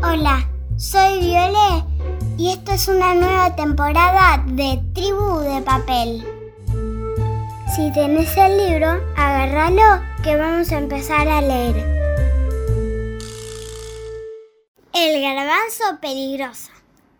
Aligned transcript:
Hola, 0.00 0.48
soy 0.76 1.18
Viole 1.18 1.84
y 2.36 2.52
esto 2.52 2.70
es 2.70 2.86
una 2.86 3.14
nueva 3.14 3.56
temporada 3.56 4.40
de 4.46 4.80
Tribu 4.94 5.40
de 5.40 5.60
Papel. 5.62 6.24
Si 7.74 7.92
tenés 7.92 8.36
el 8.36 8.58
libro, 8.58 9.00
agárralo 9.16 10.00
que 10.22 10.36
vamos 10.36 10.70
a 10.70 10.78
empezar 10.78 11.26
a 11.26 11.40
leer. 11.40 11.74
El 14.92 15.20
garbanzo 15.20 15.98
peligroso 16.00 16.70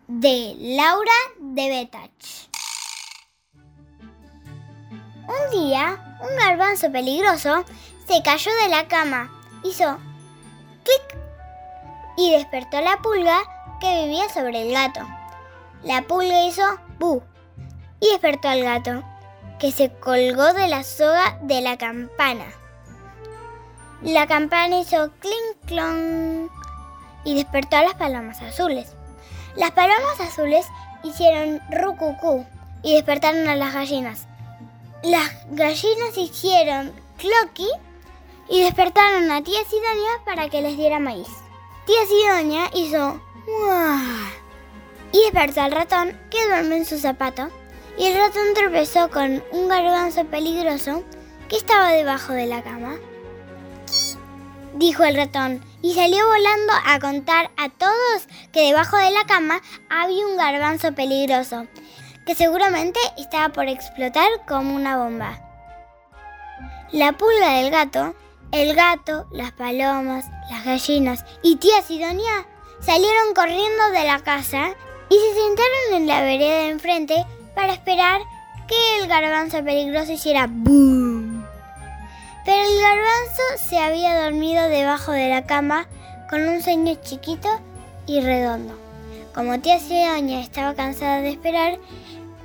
de 0.07 0.55
Laura 0.61 1.11
de 1.41 1.69
Betach. 1.69 2.49
Un 5.27 5.51
día, 5.51 6.17
un 6.21 6.37
garbanzo 6.39 6.93
peligroso 6.93 7.65
se 8.07 8.23
cayó 8.23 8.53
de 8.63 8.69
la 8.69 8.87
cama, 8.87 9.33
hizo 9.65 9.99
y 12.19 12.33
despertó 12.33 12.81
la 12.81 12.97
pulga 12.97 13.39
que 13.81 14.03
vivía 14.03 14.29
sobre 14.29 14.63
el 14.63 14.73
gato. 14.73 15.01
La 15.85 16.03
pulga 16.03 16.45
hizo 16.45 16.65
bu 16.99 17.23
y 18.01 18.09
despertó 18.09 18.49
al 18.49 18.65
gato, 18.65 19.05
que 19.61 19.71
se 19.71 19.91
colgó 19.93 20.53
de 20.53 20.67
la 20.67 20.83
soga 20.83 21.39
de 21.43 21.61
la 21.61 21.79
campana. 21.79 22.47
La 24.03 24.27
campana 24.27 24.81
hizo 24.81 25.13
clink 25.21 25.67
clon 25.67 26.51
y 27.25 27.37
despertó 27.37 27.77
a 27.77 27.85
las 27.85 27.95
palomas 27.95 28.43
azules. 28.43 28.93
Las 29.55 29.71
palomas 29.71 30.21
azules 30.21 30.67
hicieron 31.05 31.61
rucucú 31.71 32.45
y 32.83 32.95
despertaron 32.95 33.49
a 33.49 33.55
las 33.55 33.75
gallinas. 33.75 34.27
Las 35.05 35.31
gallinas 35.51 36.17
hicieron 36.17 36.93
cloqui 37.17 37.69
y 38.49 38.63
despertaron 38.63 39.31
a 39.31 39.41
tía 39.41 39.61
Sidonia 39.65 40.11
para 40.25 40.49
que 40.49 40.63
les 40.63 40.77
diera 40.77 40.99
maíz. 40.99 41.29
Tía 41.89 42.05
Sidonia 42.07 42.71
hizo 42.75 43.19
y 45.11 45.19
despertó 45.21 45.63
al 45.63 45.73
ratón 45.73 46.21
que 46.31 46.47
duerme 46.47 46.77
en 46.77 46.85
su 46.85 46.99
zapato 46.99 47.49
y 47.97 48.05
el 48.05 48.19
ratón 48.19 48.53
tropezó 48.55 49.09
con 49.09 49.43
un 49.53 49.69
garbanzo 49.71 50.27
peligroso 50.27 51.03
que 51.49 51.57
estaba 51.57 51.89
debajo 51.93 52.35
de 52.35 52.45
la 52.45 52.63
cama. 52.63 52.97
Dijo 54.75 55.03
el 55.03 55.17
ratón 55.17 55.65
y 55.81 55.95
salió 55.95 56.27
volando 56.27 56.75
a 56.85 57.01
contar 57.01 57.51
a 57.57 57.71
todos 57.71 58.29
que 58.53 58.67
debajo 58.67 58.99
de 58.99 59.11
la 59.11 59.25
cama 59.25 59.63
había 59.89 60.27
un 60.27 60.37
garbanzo 60.37 60.93
peligroso 60.93 61.69
que 62.27 62.35
seguramente 62.35 63.01
estaba 63.17 63.49
por 63.49 63.67
explotar 63.67 64.29
como 64.47 64.77
una 64.77 64.99
bomba. 64.99 65.41
La 66.93 67.13
pulga 67.13 67.55
del 67.55 67.71
gato, 67.71 68.15
el 68.53 68.75
gato, 68.75 69.27
las 69.33 69.53
palomas, 69.53 70.27
las 70.51 70.65
gallinas 70.65 71.25
y 71.43 71.57
tía 71.57 71.83
Sidonia 71.83 72.47
salieron 72.81 73.35
corriendo 73.35 73.91
de 73.93 74.05
la 74.05 74.21
casa 74.21 74.71
y 75.11 75.15
se 75.15 75.35
sentaron 75.35 75.95
en 75.95 76.07
la 76.07 76.23
vereda 76.23 76.69
enfrente 76.69 77.25
para 77.55 77.73
esperar 77.73 78.21
que 78.67 79.01
el 79.01 79.09
garbanzo 79.09 79.65
peligroso 79.65 80.13
hiciera 80.13 80.47
boom. 80.49 81.45
Pero 82.45 82.63
el 82.63 82.81
garbanzo 82.81 83.69
se 83.69 83.79
había 83.79 84.23
dormido 84.23 84.69
debajo 84.69 85.13
de 85.13 85.29
la 85.29 85.45
cama 85.47 85.87
con 86.31 86.47
un 86.47 86.63
ceño 86.63 86.95
chiquito 87.03 87.49
y 88.07 88.21
redondo. 88.21 88.79
Como 89.35 89.61
tía 89.61 89.79
Sidonia 89.79 90.41
estaba 90.41 90.75
cansada 90.75 91.21
de 91.21 91.31
esperar, 91.31 91.79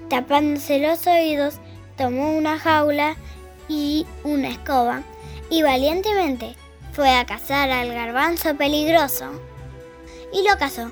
tapándose 0.10 0.80
los 0.80 1.06
oídos, 1.08 1.56
tomó 1.98 2.36
una 2.36 2.60
jaula 2.60 3.16
y 3.68 4.06
una 4.24 4.50
escoba 4.50 5.04
y 5.50 5.62
valientemente 5.62 6.56
fue 6.94 7.10
a 7.10 7.26
cazar 7.26 7.72
al 7.72 7.92
garbanzo 7.92 8.56
peligroso 8.56 9.26
y 10.32 10.48
lo 10.48 10.56
cazó 10.60 10.92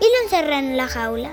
y 0.00 0.04
lo 0.04 0.22
encerró 0.22 0.54
en 0.54 0.76
la 0.76 0.86
jaula. 0.86 1.30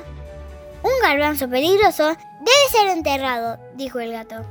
Un 0.82 0.92
garbanzo 1.02 1.48
peligroso 1.48 2.08
debe 2.08 2.70
ser 2.72 2.90
enterrado, 2.90 3.60
dijo 3.76 4.00
el 4.00 4.12
gato. 4.12 4.44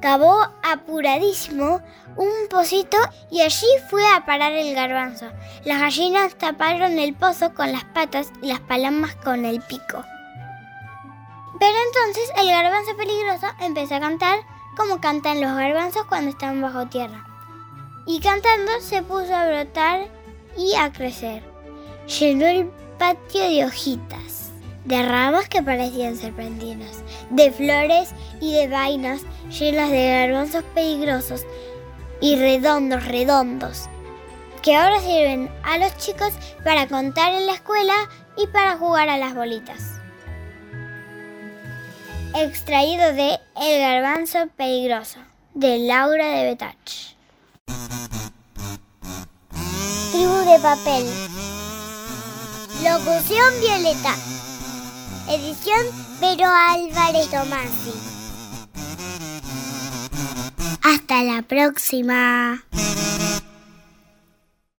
Cavó 0.00 0.46
apuradísimo 0.62 1.80
un 2.16 2.30
pocito 2.50 2.98
y 3.30 3.40
allí 3.40 3.66
fue 3.88 4.06
a 4.06 4.26
parar 4.26 4.52
el 4.52 4.74
garbanzo. 4.74 5.26
Las 5.64 5.80
gallinas 5.80 6.34
taparon 6.36 6.98
el 6.98 7.14
pozo 7.14 7.54
con 7.54 7.72
las 7.72 7.84
patas 7.84 8.30
y 8.42 8.48
las 8.48 8.60
palomas 8.60 9.16
con 9.16 9.46
el 9.46 9.62
pico. 9.62 10.04
Pero 11.58 11.74
entonces 11.86 12.30
el 12.36 12.48
garbanzo 12.48 12.94
peligroso 12.98 13.46
empezó 13.60 13.94
a 13.94 14.00
cantar 14.00 14.40
como 14.76 15.00
cantan 15.00 15.40
los 15.40 15.54
garbanzos 15.56 16.04
cuando 16.04 16.30
están 16.32 16.60
bajo 16.60 16.86
tierra. 16.86 17.33
Y 18.06 18.20
cantando 18.20 18.72
se 18.80 19.02
puso 19.02 19.34
a 19.34 19.46
brotar 19.46 20.08
y 20.56 20.74
a 20.74 20.92
crecer. 20.92 21.42
Llenó 22.18 22.46
el 22.46 22.70
patio 22.98 23.42
de 23.42 23.64
hojitas, 23.64 24.50
de 24.84 25.02
ramas 25.02 25.48
que 25.48 25.62
parecían 25.62 26.16
serpentinas, 26.16 27.02
de 27.30 27.50
flores 27.50 28.10
y 28.40 28.52
de 28.52 28.68
vainas 28.68 29.22
llenas 29.48 29.90
de 29.90 30.10
garbanzos 30.10 30.64
peligrosos 30.74 31.46
y 32.20 32.36
redondos, 32.36 33.06
redondos, 33.06 33.88
que 34.62 34.76
ahora 34.76 35.00
sirven 35.00 35.50
a 35.62 35.78
los 35.78 35.96
chicos 35.96 36.32
para 36.62 36.86
contar 36.86 37.32
en 37.32 37.46
la 37.46 37.54
escuela 37.54 37.94
y 38.36 38.46
para 38.48 38.76
jugar 38.76 39.08
a 39.08 39.18
las 39.18 39.34
bolitas 39.34 39.94
extraído 42.34 43.12
de 43.12 43.38
El 43.56 43.80
garbanzo 43.80 44.48
peligroso, 44.56 45.20
de 45.54 45.78
Laura 45.78 46.26
de 46.26 46.44
Betach. 46.46 47.13
Tribu 50.14 50.36
de 50.44 50.58
papel. 50.60 51.06
Locución 52.84 53.60
Violeta. 53.60 54.14
Edición 55.28 55.86
Pero 56.20 56.48
Álvarez 56.48 57.30
Tomasi. 57.30 57.94
Hasta 60.82 61.22
la 61.24 61.42
próxima. 61.42 62.62